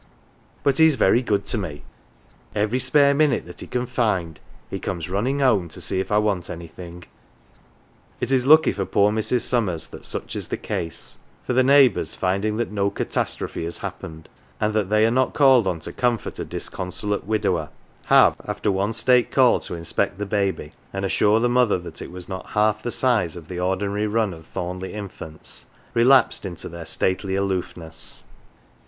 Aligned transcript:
But 0.63 0.79
he's 0.79 0.95
very 0.95 1.21
good 1.21 1.45
to 1.45 1.59
me. 1.59 1.83
Every 2.55 2.79
spare 2.79 3.13
minute 3.13 3.45
that 3.45 3.59
he 3.59 3.67
can 3.67 3.85
find 3.85 4.39
he 4.67 4.79
comes 4.79 5.07
runnin' 5.11 5.41
home 5.41 5.69
to 5.69 5.79
see 5.79 5.99
if 5.99 6.11
I 6.11 6.17
want 6.17 6.49
anything." 6.49 7.03
It 8.19 8.31
is 8.31 8.47
lucky 8.47 8.71
for 8.73 8.83
poor 8.85 9.11
Mrs. 9.11 9.41
Summers 9.41 9.87
that 9.89 10.03
such 10.03 10.35
is 10.35 10.47
the 10.47 10.57
case, 10.57 11.19
for 11.45 11.53
the 11.53 11.61
neighbours, 11.61 12.15
finding 12.15 12.57
that 12.57 12.71
no 12.71 12.89
catastrophe 12.89 13.63
has 13.65 13.77
happened, 13.77 14.27
and 14.59 14.73
that 14.73 14.89
they 14.89 15.05
are 15.05 15.11
not 15.11 15.35
called 15.35 15.67
on 15.67 15.79
to 15.81 15.93
comfort 15.93 16.39
a 16.39 16.45
disconsolate 16.45 17.27
widower, 17.27 17.69
have, 18.05 18.41
after 18.47 18.71
one 18.71 18.93
state 18.93 19.29
call 19.31 19.59
to 19.59 19.75
inspect 19.75 20.17
the 20.17 20.25
baby 20.25 20.73
and 20.91 21.05
assure 21.05 21.39
the 21.39 21.47
mother 21.47 21.77
that 21.77 22.01
it 22.01 22.09
was 22.11 22.27
not 22.27 22.47
half 22.57 22.81
the 22.81 22.89
size 22.89 23.35
of 23.35 23.47
the 23.47 23.59
ordinary 23.59 24.07
run 24.07 24.33
of 24.33 24.47
Thornleigh 24.47 24.89
infants, 24.93 25.65
relapsed 25.93 26.43
into 26.43 26.67
their 26.67 26.87
stately 26.87 27.35
aloofness. 27.35 28.23